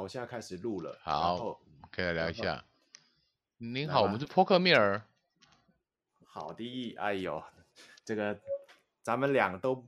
[0.00, 0.98] 好，我现在开始录了。
[1.02, 1.60] 好，
[1.92, 2.64] 可以来聊一下。
[3.58, 5.02] 您好，我们是扑克面儿。
[6.24, 7.42] 好的，哎呦，
[8.02, 8.40] 这个
[9.02, 9.84] 咱们俩都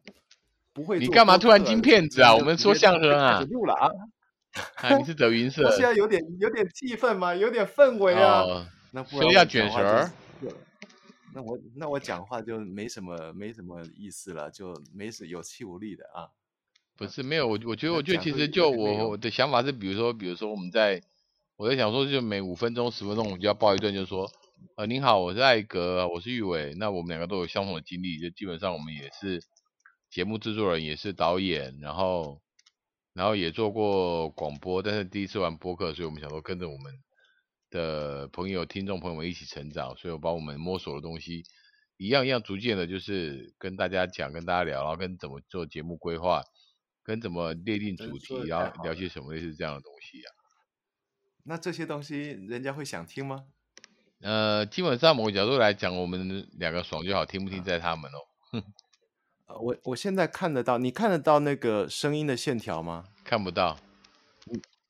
[0.75, 0.99] 不会。
[0.99, 3.89] 你干嘛突然金骗子啊我们说相声啊录了啊！
[4.75, 5.71] 啊，你是走云 社我。
[5.71, 8.43] 现在有点有点气氛嘛，有点氛围啊。
[8.43, 10.11] 哦，那不然我讲话卷舌儿。
[11.35, 16.29] 那我那我讲话就没什么没什么意思了，就没什有气无力的啊。
[16.97, 21.03] 不是没有，我我觉得我觉得其实就我我的想法是，比如说比如说我们在
[21.57, 24.31] 我在想说，就每五分钟十分钟我们就要报一段，就是说，
[24.77, 29.43] 呃，您好，我是艾格，我是玉伟，那我们两个都有相同的经历，就基本上我们也是
[30.11, 32.41] 节目制作人，也是导演，然后
[33.15, 36.93] 然后也做过广播，但是第一次玩播客，所以我们想说跟着我们
[37.71, 41.45] 的朋友、听众朋友们一起成长，所以我把我们摸索的东西
[41.97, 46.43] 一样一样逐渐的，就是跟大家讲、跟大家聊，然后跟怎么做节目规划，
[47.03, 50.31] 跟怎么列定主题，然后聊些什么类似这样的东西啊。
[51.45, 53.47] 那这些东西人家会想听吗？
[54.21, 58.19] 呃，基本上某个角度来讲，我们两个爽就好，听不听在他们哦。
[59.47, 63.05] 呃我我现在看得到，你看得到那个声音的线条吗？
[63.25, 63.77] 看不到，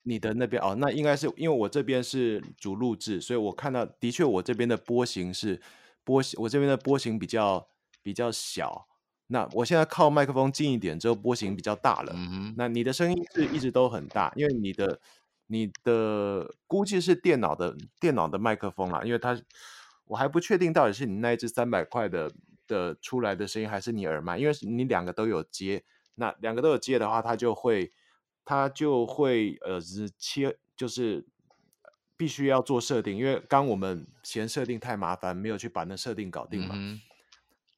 [0.02, 5.60] 你的那边哦，那应该是因为我这边是主录制，所以我看到的确我这边的波形是
[6.04, 7.66] 波形，我这边的波形比较
[8.02, 8.86] 比较小。
[9.32, 12.12] 那我现在靠麦克风近一点之后，波形比较大了。
[12.14, 15.00] 嗯，那你的声音是一直都很大，因为你的
[15.46, 19.40] 你的估计是电脑的电脑的麦克风啦，因为它
[20.04, 22.30] 我还不确定到底是你那一只三百块的
[22.66, 25.82] 的出来的声音，还是你耳麦，因为你两个都有接，
[26.16, 27.90] 那两个都有接的话，它就会
[28.44, 31.24] 它就会呃是切就是
[32.18, 36.74] 必须要做设定，因为刚我们嫌设定太麻烦，没有去把那设定搞定嘛。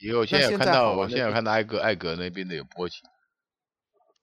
[0.08, 3.00] 有，现在有看到，我现在有看到艾格艾格那边的有波形，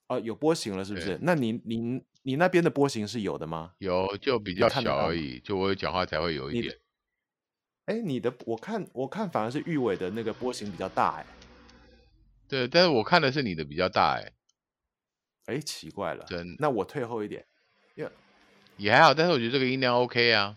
[0.07, 1.17] 哦、有波形了是不是？
[1.21, 3.73] 那你你你那边的波形是有的吗？
[3.79, 6.77] 有就比较小而已，就我有讲话才会有一点。
[7.85, 11.25] 哎，你的我看我看反而是玉伟的那个波形比较大哎，
[12.47, 14.31] 对，但是我看的是你的比较大，哎，
[15.47, 17.45] 哎奇怪了，真那我退后一点，
[18.77, 20.55] 也还好，但是我觉得这个音量 OK 啊。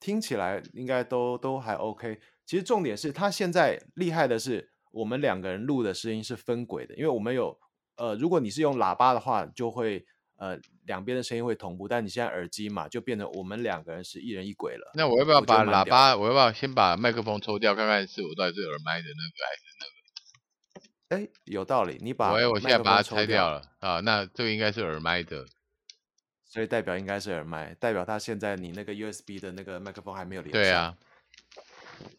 [0.00, 2.18] 听起来应该都都还 OK。
[2.44, 7.58] 其实重点是他现在厉害的是，我们两个人录的声音是分轨的，因为我们有
[7.96, 10.04] 呃，如果你是用喇叭的话，就会
[10.36, 14.90] 呃两边的声音会同步，但你现在耳机嘛，就变成我们两个人是一人一轨了。
[14.94, 19.92] 那我要不要把喇叭，我要不要先把麦克风抽掉，看看是我到底是耳麦的那个还是那个？
[21.12, 25.46] 哎，有道理，你把我我现在把它拆风抽掉掉，了啊，那这个应该是耳麦的。
[26.44, 30.62] 所以代表应该是耳麦，代表他现在你那个 USB 的那个麦克风还没有连上。
[30.62, 30.96] 对啊，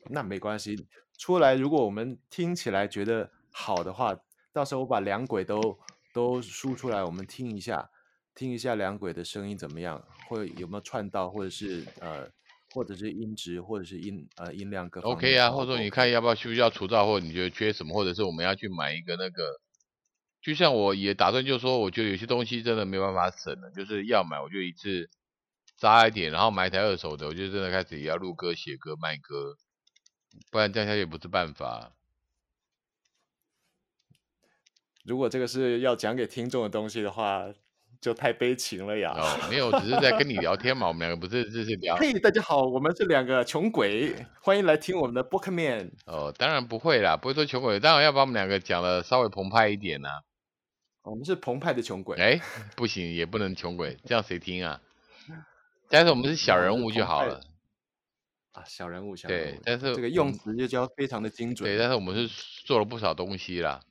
[0.09, 4.15] 那没关系，出来如果我们听起来觉得好的话，
[4.51, 5.79] 到时候我把两轨都
[6.13, 7.89] 都输出来，我们听一下，
[8.35, 12.29] 听一下两轨的声音怎么样，会有没有串到，或者是呃，
[12.71, 19.59] 或者是音质，或者是音呃音量各方面 OK 啊，或者说你看要不要需不需要除噪，或者你觉得缺什么，或者是我们要去买一个那个，
[20.41, 25.09] 就像我也打算就说，我觉得有些东西真的没办法省了，就是要买我就一次
[25.77, 29.55] 扎一点，然后买一台二手的，我就真的开始也要录歌、写歌、卖歌，
[30.51, 31.91] 不然这样下去也不是办法。
[35.03, 37.45] 如果这个是要讲给听众的东西的话，
[37.99, 39.13] 就太悲情了呀。
[39.15, 41.95] 哦，没有，只是在跟你聊天嘛， 我们两个不是就是聊。
[41.95, 45.91] 嘿，大家好，我们是两个穷鬼，欢迎来听我们的 Bookman。
[46.05, 50.09] 哦，当然不会啦，不会说穷鬼，当然要把我们两个讲的稍微澎湃一点呐、
[51.03, 52.17] 我们是澎湃的穷鬼。
[52.17, 52.39] 哎，
[52.75, 54.81] 不行，也不能穷鬼，这样谁听啊？
[55.89, 57.41] 但是我们是 小人物就好了，
[58.53, 59.51] 啊，小人物，小人物。
[59.51, 61.69] 对但是这个用词就叫非常的精准。
[61.69, 62.33] 对，但是我们是
[62.63, 63.81] 做了不少东西啦。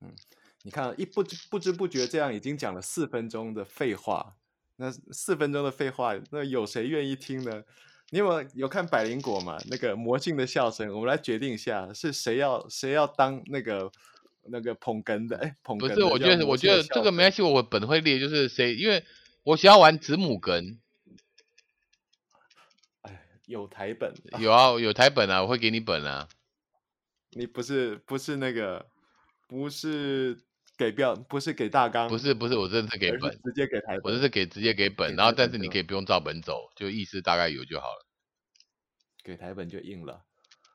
[0.00, 0.14] 嗯
[0.62, 4.34] 你看，一不知不知不觉这样已经讲了四分钟的废话，
[4.76, 7.64] 那四分钟的废话，那有谁愿意听呢？
[8.10, 9.56] 你有没有有看百灵果嘛？
[9.70, 13.90] 那个魔镜的笑声，我们来决定一下，是谁要谁要当那个
[14.50, 15.38] 那个捧哏的？
[15.38, 19.02] 哎，捧不是，哏的我觉得我觉得这个没关系，我本会列就是谁，因为
[19.44, 20.76] 我想要玩子母哏，哎，
[23.50, 26.28] 有台本，有啊，有台本啊，我会给你本啊。
[27.32, 28.86] 你不是不是那个
[29.48, 30.38] 不是
[30.78, 34.02] 给标，不是给大纲，不是不是，我真的是给本，直接给台本。
[34.04, 38.06] 我这是给直接给本，然后但是你可以不用照本走，就意思大概有就好了。
[39.24, 40.24] 给台本就硬了。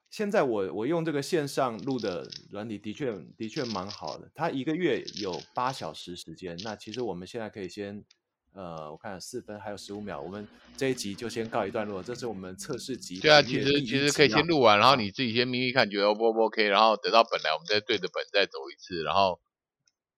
[0.09, 4.29] 现在我我用这个线上录的软体，的确的确蛮好的。
[4.35, 8.03] 它一个月有八小时时间，那其实我们现在可以先，
[8.55, 10.47] 呃，我看四分还有十五秒，我们
[10.77, 12.01] 这一集就先告一段落。
[12.01, 13.19] 这是我们测试集。
[13.19, 19.41] 对啊，其实其实可以先录完，然后你自己先眯眯看，觉得 O 不 OK，然后等到本来我们再对着本再走一次，然后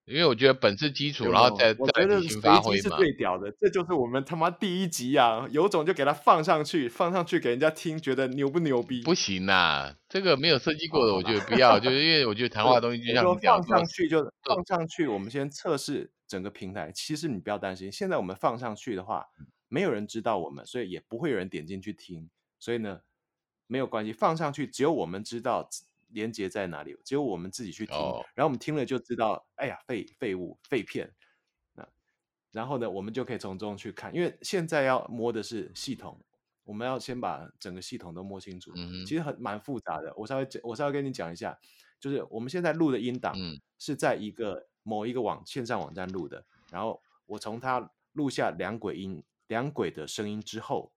[0.05, 2.97] 因为我觉得本是基础，然后再再即兴随机是发挥嘛。
[2.97, 5.47] 最屌的，这就是我们他妈第一集啊！
[5.49, 9.01] 有种就给它放上去，放上去给人家听，觉得牛不牛逼？
[9.01, 16.91] 不行啊，这个没有设计过的，我觉得不要，就是因为我觉得谈话的东西就像你讲的放上，去就放上去，我们先测试整个平台。
[16.91, 19.27] 其实你不要担心，现在我们放上去的话，
[19.67, 22.29] 没有人知道我们，所以也不会有人点进去听。
[22.59, 23.01] 所以呢，
[23.67, 25.69] 没有关系，放上去只有我们知道
[26.09, 27.95] 连接在哪里，只有我们自己去听。
[27.95, 31.13] 哦然后我们听了就知道，哎呀，废废物废片。
[31.73, 31.87] 那
[32.51, 36.19] 然后呢，我们就可以从中去看，因为现在要摸的是系统，
[36.63, 38.71] 我们要先把整个系统都摸清楚。
[38.75, 41.57] 嗯其实很蛮复杂的，我稍微讲我稍微跟你讲一下，
[41.99, 50.93] 就是我们现在录的音档嗯是在一个某一个网线上网站录的，然后我从它录下两轨音两轨的声音之后，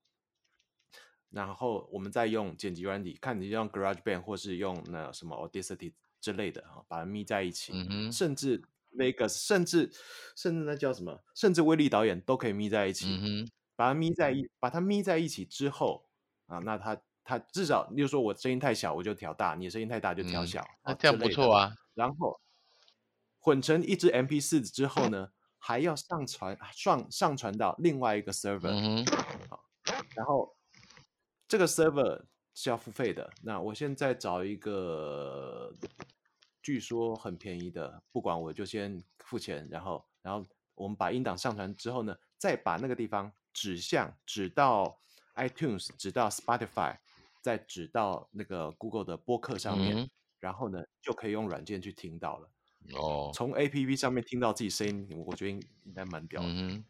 [1.30, 7.72] 然后我们再用剪辑软体，看你用 GarageBand 或是用那什么 Audacity 之类的啊，把它密在一起，
[8.12, 8.62] 甚至
[8.96, 9.90] Vegas，甚至
[10.36, 13.06] 甚至那叫什么，甚至威力导演都可以密在一起。
[13.08, 16.08] 嗯，把它咪在一，把它咪在一起之后
[16.46, 21.72] 啊，那它它至少，例如说我声音太小，我就调大；你的声音太大就调嗯小，啊那这样不错啊。
[21.94, 22.40] 然后
[23.40, 30.54] 混成一支 MP 四之后呢，还要上传上上传到另外一个 server，、嗯哼，然后
[31.48, 32.22] 这个 server
[32.54, 33.28] 是要付费的。
[33.42, 35.74] 那我现在找一个，
[36.62, 45.00] 据说很便宜的，不管我就先付钱，然后然后我们把音档上传之后呢，再把那个地方指向指到
[45.36, 46.98] iTunes，指到 Spotify，
[47.40, 50.10] 再指到那个 Google 的播客上面，嗯
[50.40, 52.50] 然后呢就可以用软件去听到了。
[52.94, 56.48] 哦，从 A P P 上面听到自己声音，我觉得应应该蛮屌的。
[56.48, 56.84] 嗯。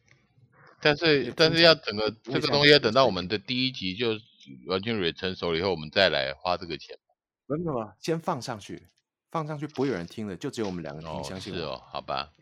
[0.83, 4.19] 但是但是要整个这个东西要等到我们的第一集就
[4.67, 6.99] 完全蕊成熟了以后，我们再来花这个钱。
[7.47, 8.83] 没有没有，先放上去，
[9.31, 11.59] 放上去不会有人听的，就只有我们两个人听，哦，相信我。
[11.59, 12.33] 是哦，好吧。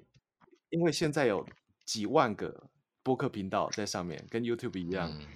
[0.71, 1.45] 因为现在有
[1.85, 2.69] 几万个
[3.03, 5.27] 播客频道在上面，跟 YouTube 一样，嗯，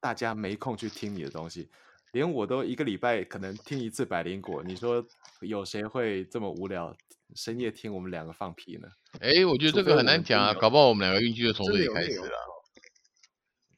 [0.00, 1.68] 大家没空去听你的东西，
[2.12, 5.06] 连我都一个礼拜可能听一次百灵果，你说
[5.40, 6.96] 有谁会这么无聊，
[7.34, 8.88] 深夜听我们两个放屁呢？
[9.20, 12.30] 哎，我觉得这个很难讲啊，搞不好我们两个运气就从真这里开始了。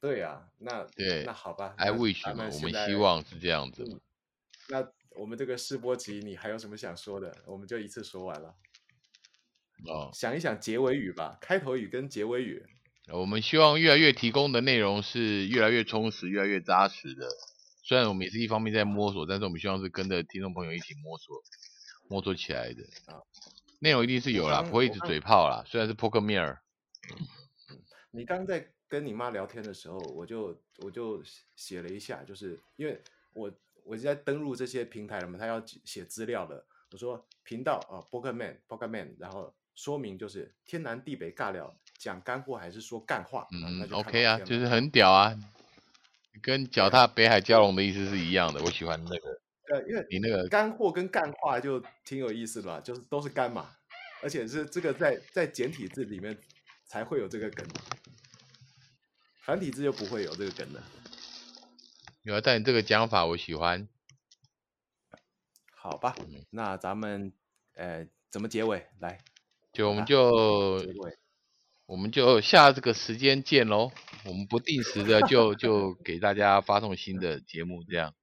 [0.01, 3.99] 对呀、那对那好吧 I 那 wish 嘛，我们希望是这样子嘛。
[4.69, 7.33] 那我们这个试播集，你还有什么想说的？
[7.47, 8.55] 我们就一次说完了。
[9.87, 12.65] 哦，想一想结尾语吧，开头语跟结尾语。
[13.13, 17.29] 我们希望越来越提供的内容是越来越充实、越来越扎实的。
[17.83, 21.43] 虽然我们也是一方面在摸索，但是我们希望是跟着听众朋友一起摸索、
[22.09, 23.21] 摸索起来的啊。
[23.81, 25.65] 内容一定是有啦，不会一直嘴炮啦。
[25.67, 26.63] 虽然是 poker 面儿，
[28.13, 33.03] 你刚在跟你妈聊天的时候，我就我就写写了一下，就是因为
[33.33, 33.53] 我
[33.85, 36.65] 我现在登录这些平台了嘛，他要写资料了。
[36.93, 43.41] 我说频道啊 e Man p o k e r Man，然后说明就是天南地北尬聊，讲干货还是说干话？
[43.41, 45.35] 啊嗯，OK 啊，就是很屌啊，
[46.43, 48.61] 跟脚踏北海蛟龙的意思是一样的。
[48.65, 49.41] 我喜欢那个
[49.73, 53.71] 呃，因为你那个干货跟干话就挺有意思的嘛，就是都是干嘛，
[54.23, 56.37] 而且是这个在在简体字里面
[56.85, 57.67] 才会有这个梗，
[59.45, 60.83] 繁体字就不会有这个梗的。
[62.25, 63.89] 有啊，但你这个讲法我喜欢。
[65.75, 67.33] 好吧嗯，那咱们
[67.75, 68.87] 呃怎么结尾？
[69.01, 69.19] 来，
[69.73, 71.19] 就我们就结尾。
[71.93, 73.93] 我们就下这个时间见喽。
[74.25, 78.15] 我们不定时的就就给大家发送新的节目，这样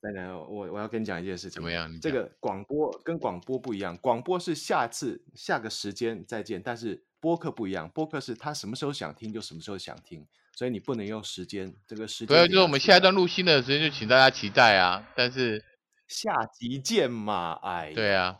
[0.00, 1.92] 再来，我我要跟你讲一件事情，怎么样？
[2.00, 15.06] 这个广播跟广播不一样，广播是下次下个时间再见，但是播客不一样，播客是他什么时候想听就什么时候想听，所以你不能用时间这个时间不要，就是我们下一段录新的时间就请大家期待啊。
[15.14, 15.62] 但是
[16.08, 18.38] 下集见嘛，哎，对，啊，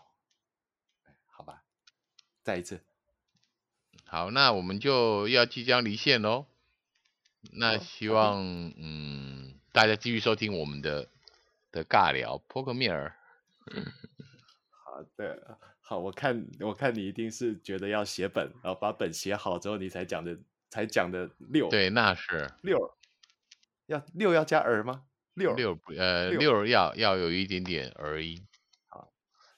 [1.26, 1.64] 好吧，
[2.42, 2.80] 再一次，
[4.08, 6.46] 好，那我们就要即将离线喽。
[7.52, 8.42] 那好希望
[8.78, 11.08] 嗯大家继续收听我们的
[11.72, 13.16] 的尬聊 Poker 面儿。
[14.70, 20.38] 好的，好，我看我看你一定是觉得要写本，然后把本写好之后你才讲的
[20.70, 22.96] 才讲的六，对，那是六，
[23.86, 25.04] 要六要加儿吗？
[25.34, 28.46] 六六不呃六六要要有一点点而已，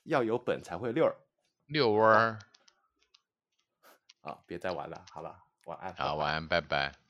[0.04, 1.16] 要有本才会六儿
[1.66, 2.38] 六弯儿。
[4.28, 4.38] 啊！
[4.46, 5.94] 别再玩了，好了，晚安。
[5.94, 7.07] 好，晚安，拜拜。